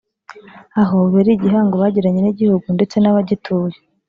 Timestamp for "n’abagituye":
2.99-3.77